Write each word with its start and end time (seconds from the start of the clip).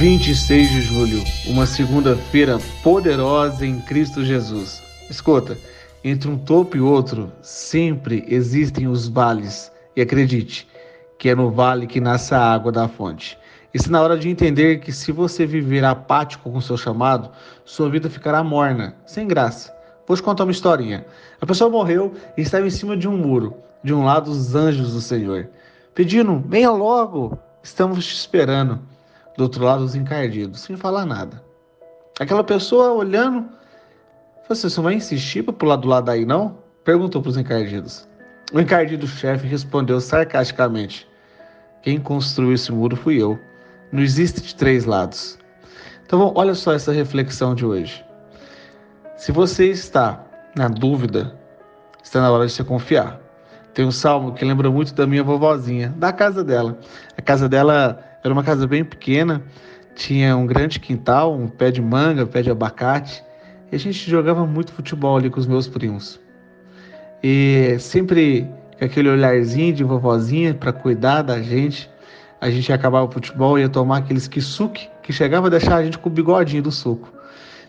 26 0.00 0.70
de 0.70 0.80
julho, 0.80 1.22
uma 1.46 1.66
segunda-feira 1.66 2.58
poderosa 2.82 3.66
em 3.66 3.82
Cristo 3.82 4.24
Jesus. 4.24 4.82
Escuta, 5.10 5.58
entre 6.02 6.26
um 6.26 6.38
topo 6.38 6.74
e 6.74 6.80
outro 6.80 7.30
sempre 7.42 8.24
existem 8.26 8.88
os 8.88 9.08
vales, 9.08 9.70
e 9.94 10.00
acredite, 10.00 10.66
que 11.18 11.28
é 11.28 11.34
no 11.34 11.50
vale 11.50 11.86
que 11.86 12.00
nasce 12.00 12.34
a 12.34 12.40
água 12.40 12.72
da 12.72 12.88
fonte. 12.88 13.36
Está 13.74 13.90
na 13.90 14.00
hora 14.00 14.16
de 14.16 14.30
entender 14.30 14.80
que 14.80 14.90
se 14.90 15.12
você 15.12 15.44
viver 15.44 15.84
apático 15.84 16.50
com 16.50 16.62
seu 16.62 16.78
chamado, 16.78 17.30
sua 17.62 17.90
vida 17.90 18.08
ficará 18.08 18.42
morna, 18.42 18.96
sem 19.04 19.28
graça. 19.28 19.70
Vou 20.06 20.16
te 20.16 20.22
contar 20.22 20.44
uma 20.44 20.50
historinha. 20.50 21.04
A 21.42 21.44
pessoa 21.44 21.68
morreu 21.68 22.14
e 22.38 22.40
estava 22.40 22.66
em 22.66 22.70
cima 22.70 22.96
de 22.96 23.06
um 23.06 23.18
muro. 23.18 23.54
De 23.84 23.92
um 23.92 24.06
lado, 24.06 24.30
os 24.30 24.54
anjos 24.54 24.94
do 24.94 25.00
Senhor, 25.02 25.50
pedindo: 25.94 26.42
venha 26.48 26.70
logo, 26.70 27.38
estamos 27.62 28.06
te 28.06 28.14
esperando 28.14 28.80
do 29.40 29.44
outro 29.44 29.64
lado 29.64 29.82
os 29.82 29.94
encardidos, 29.94 30.60
sem 30.60 30.76
falar 30.76 31.06
nada. 31.06 31.42
Aquela 32.20 32.44
pessoa 32.44 32.92
olhando, 32.92 33.48
você 34.46 34.66
assim, 34.66 34.76
não 34.76 34.84
vai 34.84 34.94
insistir 34.94 35.42
para 35.42 35.54
pular 35.54 35.76
do 35.76 35.88
lado 35.88 36.04
daí 36.04 36.26
não? 36.26 36.58
Perguntou 36.84 37.22
para 37.22 37.30
os 37.30 37.38
encardidos. 37.38 38.06
O 38.52 38.60
encardido 38.60 39.06
chefe 39.06 39.46
respondeu 39.46 39.98
sarcasticamente: 39.98 41.08
Quem 41.82 41.98
construiu 41.98 42.52
esse 42.52 42.70
muro 42.70 42.96
fui 42.96 43.22
eu. 43.22 43.38
Não 43.90 44.02
existe 44.02 44.42
de 44.42 44.54
três 44.54 44.84
lados. 44.84 45.38
Então, 46.04 46.32
olha 46.34 46.54
só 46.54 46.74
essa 46.74 46.92
reflexão 46.92 47.54
de 47.54 47.64
hoje. 47.64 48.04
Se 49.16 49.32
você 49.32 49.70
está 49.70 50.22
na 50.54 50.68
dúvida, 50.68 51.34
está 52.02 52.20
na 52.20 52.30
hora 52.30 52.46
de 52.46 52.52
você 52.52 52.62
confiar. 52.62 53.18
Tem 53.72 53.86
um 53.86 53.90
salmo 53.90 54.34
que 54.34 54.44
lembra 54.44 54.70
muito 54.70 54.92
da 54.92 55.06
minha 55.06 55.24
vovozinha, 55.24 55.94
da 55.96 56.12
casa 56.12 56.44
dela. 56.44 56.78
A 57.16 57.22
casa 57.22 57.48
dela 57.48 58.09
era 58.22 58.32
uma 58.32 58.44
casa 58.44 58.66
bem 58.66 58.84
pequena, 58.84 59.42
tinha 59.94 60.36
um 60.36 60.46
grande 60.46 60.78
quintal, 60.78 61.34
um 61.34 61.48
pé 61.48 61.70
de 61.70 61.80
manga, 61.80 62.24
um 62.24 62.26
pé 62.26 62.42
de 62.42 62.50
abacate, 62.50 63.24
e 63.70 63.76
a 63.76 63.78
gente 63.78 64.10
jogava 64.10 64.46
muito 64.46 64.72
futebol 64.72 65.16
ali 65.16 65.30
com 65.30 65.38
os 65.38 65.46
meus 65.46 65.68
primos. 65.68 66.20
E 67.22 67.76
sempre 67.78 68.48
com 68.78 68.84
aquele 68.84 69.10
olharzinho 69.10 69.74
de 69.74 69.84
vovozinha 69.84 70.54
para 70.54 70.72
cuidar 70.72 71.22
da 71.22 71.42
gente, 71.42 71.90
a 72.40 72.48
gente 72.50 72.72
acabava 72.72 73.06
o 73.06 73.12
futebol 73.12 73.58
e 73.58 73.62
ia 73.62 73.68
tomar 73.68 73.98
aqueles 73.98 74.26
kisuke 74.26 74.88
que 75.02 75.12
chegava 75.12 75.48
a 75.48 75.50
deixar 75.50 75.76
a 75.76 75.84
gente 75.84 75.98
com 75.98 76.08
o 76.08 76.12
bigodinho 76.12 76.62
do 76.62 76.72
suco. 76.72 77.12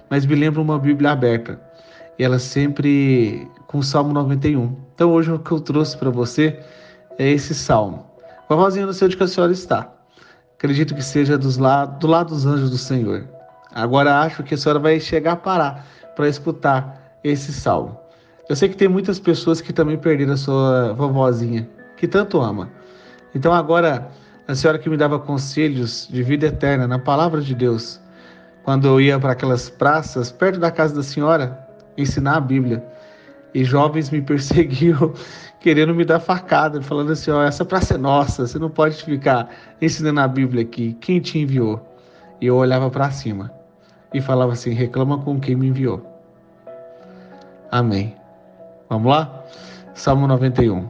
Mas 0.10 0.26
me 0.26 0.36
lembra 0.36 0.62
uma 0.62 0.80
Bíblia 0.80 1.12
aberta. 1.12 1.60
E 2.18 2.24
ela 2.24 2.40
sempre 2.40 3.48
com 3.68 3.80
o 3.80 3.84
Salmo 3.84 4.14
91. 4.14 4.76
Então 4.96 5.12
hoje 5.12 5.32
o 5.32 5.40
que 5.40 5.52
eu 5.52 5.60
trouxe 5.60 5.98
para 5.98 6.10
você 6.10 6.60
é 7.18 7.30
esse 7.30 7.54
salmo. 7.54 8.06
Vovozinha, 8.48 8.86
não 8.86 8.94
sei 8.94 9.08
onde 9.08 9.18
que 9.18 9.24
a 9.24 9.28
senhora 9.28 9.52
está. 9.52 10.01
Acredito 10.62 10.94
que 10.94 11.02
seja 11.02 11.40
dos 11.40 11.58
lado, 11.58 11.98
do 11.98 12.06
lado 12.06 12.36
dos 12.36 12.46
anjos 12.46 12.70
do 12.70 12.78
Senhor. 12.78 13.28
Agora 13.74 14.20
acho 14.20 14.44
que 14.44 14.54
a 14.54 14.58
senhora 14.58 14.78
vai 14.78 15.00
chegar 15.00 15.32
a 15.32 15.36
parar 15.36 15.88
para 16.16 16.30
escutar 16.30 17.18
esse 17.24 17.52
salmo. 17.52 17.98
Eu 18.48 18.56
sei 18.56 18.70
que 18.70 18.78
tem 18.78 18.88
muitas 18.88 19.20
pessoas 19.20 19.60
que 19.60 19.74
também 19.74 19.98
perderam 19.98 20.34
a 20.34 20.38
sua 20.38 20.94
vovozinha, 20.94 21.68
que 21.98 22.08
tanto 22.08 22.40
ama. 22.40 22.70
Então 23.34 23.52
agora, 23.52 24.08
a 24.48 24.54
senhora 24.54 24.78
que 24.78 24.88
me 24.88 24.98
dava 24.98 25.18
conselhos 25.18 26.08
de 26.08 26.22
vida 26.22 26.46
eterna 26.46 26.88
na 26.88 27.00
palavra 27.00 27.42
de 27.42 27.56
Deus, 27.56 28.00
quando 28.62 28.88
eu 28.88 29.02
ia 29.02 29.20
para 29.20 29.32
aquelas 29.32 29.68
praças 29.68 30.32
perto 30.32 30.60
da 30.60 30.70
casa 30.70 30.94
da 30.94 31.02
senhora 31.02 31.58
ensinar 31.98 32.36
a 32.36 32.40
Bíblia, 32.40 32.86
e 33.52 33.64
jovens 33.64 34.12
me 34.12 34.22
perseguiam 34.22 35.12
querendo 35.62 35.94
me 35.94 36.04
dar 36.04 36.20
facada, 36.20 36.82
falando 36.82 37.12
assim: 37.12 37.32
ó, 37.32 37.44
essa 37.44 37.64
praça 37.64 37.94
é 37.94 37.98
nossa, 37.98 38.46
você 38.46 38.60
não 38.60 38.70
pode 38.70 39.02
ficar 39.02 39.50
ensinando 39.82 40.20
a 40.20 40.28
Bíblia 40.28 40.64
aqui. 40.64 40.98
Quem 41.00 41.22
te 41.22 41.40
enviou? 41.40 41.88
E 42.42 42.48
eu 42.48 42.56
olhava 42.58 42.90
para 42.90 43.10
cima 43.12 43.52
e 44.14 44.20
falava 44.20 44.54
assim: 44.54 44.72
reclama 44.72 45.20
com 45.20 45.40
quem 45.40 45.56
me 45.56 45.68
enviou. 45.68 46.06
Amém. 47.72 48.16
Vamos 48.90 49.10
lá? 49.10 49.46
Salmo 49.94 50.28
91. 50.28 50.90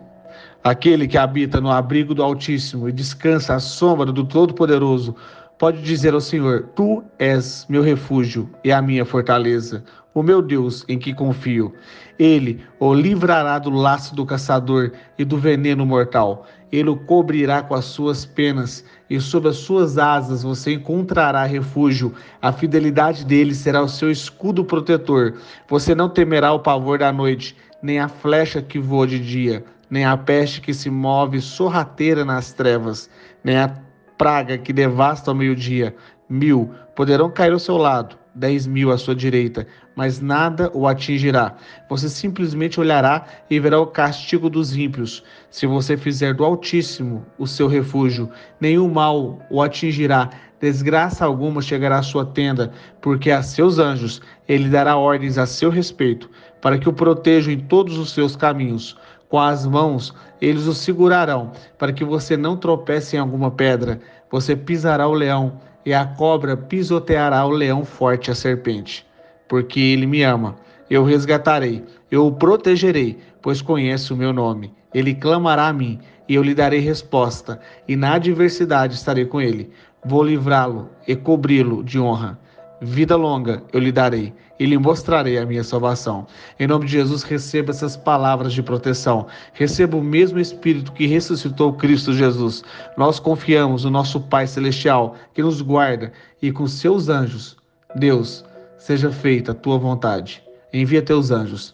Aquele 0.63 1.07
que 1.07 1.17
habita 1.17 1.59
no 1.59 1.69
abrigo 1.69 2.15
do 2.15 2.23
Altíssimo 2.23 2.87
e 2.87 2.91
descansa 2.91 3.55
à 3.55 3.59
sombra 3.59 4.11
do 4.11 4.23
Todo-Poderoso, 4.23 5.15
pode 5.59 5.81
dizer 5.81 6.13
ao 6.13 6.21
Senhor: 6.21 6.69
Tu 6.75 7.03
és 7.19 7.65
meu 7.67 7.83
refúgio 7.83 8.49
e 8.63 8.71
a 8.71 8.81
minha 8.81 9.05
fortaleza, 9.05 9.83
o 10.13 10.21
meu 10.21 10.41
Deus 10.41 10.83
em 10.87 10.99
que 10.99 11.13
confio. 11.13 11.73
Ele 12.19 12.63
o 12.79 12.93
livrará 12.93 13.57
do 13.57 13.69
laço 13.69 14.13
do 14.13 14.25
caçador 14.25 14.91
e 15.17 15.23
do 15.23 15.37
veneno 15.37 15.85
mortal. 15.85 16.45
Ele 16.71 16.89
o 16.89 16.97
cobrirá 16.97 17.61
com 17.61 17.75
as 17.75 17.85
suas 17.85 18.25
penas 18.25 18.83
e 19.09 19.19
sob 19.19 19.49
as 19.49 19.57
suas 19.57 19.97
asas 19.97 20.43
você 20.43 20.73
encontrará 20.73 21.45
refúgio. 21.45 22.13
A 22.41 22.51
fidelidade 22.51 23.25
dele 23.25 23.53
será 23.53 23.81
o 23.81 23.89
seu 23.89 24.11
escudo 24.11 24.63
protetor. 24.63 25.35
Você 25.67 25.95
não 25.95 26.09
temerá 26.09 26.53
o 26.53 26.59
pavor 26.59 26.99
da 26.99 27.11
noite, 27.11 27.55
nem 27.81 27.99
a 27.99 28.07
flecha 28.07 28.61
que 28.61 28.79
voa 28.79 29.07
de 29.07 29.19
dia, 29.19 29.63
nem 29.89 30.05
a 30.05 30.15
peste 30.15 30.61
que 30.61 30.73
se 30.73 30.89
move 30.89 31.41
sorrateira 31.41 32.23
nas 32.23 32.53
trevas, 32.53 33.09
nem 33.43 33.57
a 33.57 33.73
praga 34.17 34.57
que 34.57 34.71
devasta 34.71 35.31
ao 35.31 35.35
meio-dia. 35.35 35.95
Mil 36.29 36.69
poderão 36.95 37.29
cair 37.29 37.51
ao 37.51 37.59
seu 37.59 37.75
lado 37.75 38.20
dez 38.33 38.65
mil 38.65 38.91
à 38.91 38.97
sua 38.97 39.15
direita, 39.15 39.67
mas 39.95 40.21
nada 40.21 40.71
o 40.73 40.87
atingirá. 40.87 41.55
Você 41.89 42.09
simplesmente 42.09 42.79
olhará 42.79 43.25
e 43.49 43.59
verá 43.59 43.79
o 43.79 43.87
castigo 43.87 44.49
dos 44.49 44.75
ímpios. 44.75 45.23
Se 45.49 45.67
você 45.67 45.97
fizer 45.97 46.33
do 46.33 46.45
Altíssimo 46.45 47.25
o 47.37 47.45
seu 47.45 47.67
refúgio, 47.67 48.29
nenhum 48.59 48.89
mal 48.89 49.39
o 49.49 49.61
atingirá, 49.61 50.29
desgraça 50.59 51.25
alguma 51.25 51.61
chegará 51.61 51.99
à 51.99 52.03
sua 52.03 52.25
tenda, 52.25 52.71
porque 53.01 53.31
a 53.31 53.43
seus 53.43 53.79
anjos 53.79 54.21
ele 54.47 54.69
dará 54.69 54.95
ordens 54.95 55.37
a 55.37 55.45
seu 55.45 55.69
respeito, 55.69 56.29
para 56.61 56.77
que 56.77 56.87
o 56.87 56.93
protejam 56.93 57.53
em 57.53 57.59
todos 57.59 57.97
os 57.97 58.11
seus 58.11 58.35
caminhos. 58.35 58.97
Com 59.27 59.39
as 59.39 59.65
mãos 59.65 60.13
eles 60.41 60.67
o 60.67 60.73
segurarão, 60.73 61.51
para 61.77 61.93
que 61.93 62.03
você 62.03 62.35
não 62.35 62.57
tropece 62.57 63.15
em 63.15 63.19
alguma 63.19 63.51
pedra. 63.51 63.99
Você 64.29 64.55
pisará 64.55 65.07
o 65.07 65.13
leão 65.13 65.59
e 65.85 65.93
a 65.93 66.05
cobra 66.05 66.55
pisoteará 66.55 67.45
o 67.45 67.49
leão 67.49 67.83
forte 67.83 68.31
a 68.31 68.35
serpente. 68.35 69.05
Porque 69.47 69.79
ele 69.79 70.05
me 70.05 70.23
ama, 70.23 70.55
eu 70.89 71.03
resgatarei, 71.03 71.83
eu 72.09 72.27
o 72.27 72.31
protegerei, 72.31 73.17
pois 73.41 73.61
conhece 73.61 74.13
o 74.13 74.17
meu 74.17 74.31
nome. 74.31 74.73
Ele 74.93 75.15
clamará 75.15 75.67
a 75.67 75.73
mim, 75.73 75.99
e 76.27 76.35
eu 76.35 76.43
lhe 76.43 76.53
darei 76.53 76.79
resposta, 76.79 77.59
e 77.87 77.95
na 77.95 78.15
adversidade 78.15 78.95
estarei 78.95 79.25
com 79.25 79.41
ele. 79.41 79.71
Vou 80.03 80.23
livrá-lo 80.23 80.89
e 81.07 81.15
cobri-lo 81.15 81.83
de 81.83 81.99
honra 81.99 82.39
vida 82.81 83.15
longa 83.15 83.63
eu 83.71 83.79
lhe 83.79 83.91
darei 83.91 84.33
e 84.59 84.65
lhe 84.65 84.77
mostrarei 84.77 85.37
a 85.37 85.45
minha 85.45 85.63
salvação. 85.63 86.27
Em 86.59 86.67
nome 86.67 86.85
de 86.85 86.91
Jesus, 86.91 87.23
receba 87.23 87.71
essas 87.71 87.95
palavras 87.95 88.53
de 88.53 88.61
proteção. 88.61 89.27
Receba 89.53 89.97
o 89.97 90.03
mesmo 90.03 90.39
Espírito 90.39 90.91
que 90.91 91.07
ressuscitou 91.07 91.73
Cristo 91.73 92.13
Jesus. 92.13 92.63
Nós 92.97 93.19
confiamos 93.19 93.85
no 93.85 93.91
nosso 93.91 94.19
Pai 94.19 94.45
Celestial, 94.45 95.15
que 95.33 95.41
nos 95.41 95.61
guarda, 95.61 96.11
e 96.41 96.51
com 96.51 96.67
seus 96.67 97.09
anjos, 97.09 97.57
Deus, 97.95 98.45
seja 98.77 99.11
feita 99.11 99.51
a 99.51 99.55
tua 99.55 99.77
vontade. 99.79 100.43
Envia 100.73 101.01
teus 101.01 101.31
anjos 101.31 101.73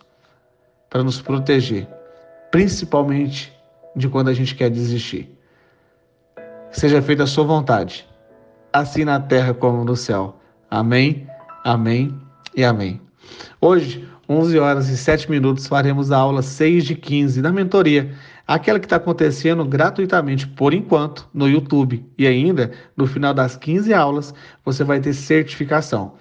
para 0.89 1.03
nos 1.03 1.21
proteger, 1.21 1.87
principalmente 2.51 3.53
de 3.95 4.07
quando 4.07 4.29
a 4.29 4.33
gente 4.33 4.55
quer 4.55 4.69
desistir. 4.69 5.37
Seja 6.71 7.01
feita 7.01 7.23
a 7.23 7.27
sua 7.27 7.43
vontade, 7.43 8.07
assim 8.71 9.03
na 9.03 9.19
terra 9.19 9.53
como 9.53 9.83
no 9.83 9.95
céu. 9.95 10.36
Amém, 10.69 11.25
amém 11.63 12.13
e 12.55 12.63
amém. 12.63 12.99
Hoje, 13.61 14.07
11 14.27 14.59
horas 14.59 14.89
e 14.89 14.97
7 14.97 15.31
minutos, 15.31 15.65
faremos 15.65 16.11
a 16.11 16.17
aula 16.17 16.41
6 16.41 16.83
de 16.83 16.95
15 16.95 17.41
da 17.41 17.53
mentoria, 17.53 18.13
aquela 18.45 18.77
que 18.77 18.85
está 18.85 18.97
acontecendo 18.97 19.63
gratuitamente 19.63 20.45
por 20.45 20.73
enquanto 20.73 21.25
no 21.33 21.47
YouTube. 21.47 22.05
E 22.17 22.27
ainda, 22.27 22.71
no 22.97 23.07
final 23.07 23.33
das 23.33 23.55
15 23.55 23.93
aulas, 23.93 24.33
você 24.65 24.83
vai 24.83 24.99
ter 24.99 25.13
certificação. 25.13 26.15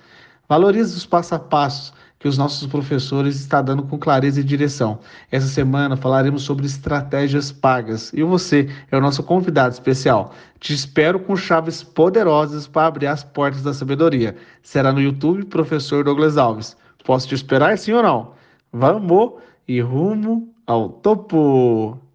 Valorize 0.49 0.97
os 0.97 1.05
passo 1.05 1.35
a 1.35 1.41
passo 1.41 1.93
que 2.19 2.29
os 2.29 2.39
nossos 2.39 2.67
professores 2.67 3.37
estão 3.37 3.63
dando 3.63 3.83
com 3.83 3.99
clareza 3.99 4.41
e 4.41 4.45
direção. 4.45 4.99
Essa 5.31 5.47
semana 5.47 5.97
falaremos 5.97 6.43
sobre 6.43 6.67
estratégias 6.67 7.53
pagas 7.53 8.13
e 8.13 8.23
você 8.23 8.69
é 8.91 8.97
o 8.97 9.01
nosso 9.01 9.23
convidado 9.23 9.75
especial. 9.75 10.35
Te 10.59 10.73
espero 10.73 11.21
com 11.21 11.37
chaves 11.37 11.83
poderosas 11.83 12.67
para 12.67 12.87
abrir 12.87 13.07
as 13.07 13.23
portas 13.23 13.63
da 13.63 13.75
sabedoria. 13.75 14.37
Será 14.63 14.93
no 14.93 15.01
YouTube, 15.01 15.45
professor 15.45 16.05
Douglas 16.05 16.37
Alves. 16.37 16.77
Posso 17.05 17.29
te 17.29 17.35
esperar, 17.35 17.77
sim 17.79 17.93
ou 17.93 18.03
não? 18.03 18.33
Vamos 18.73 19.35
e 19.69 19.81
rumo 19.81 20.53
ao 20.67 20.89
topo! 20.89 22.06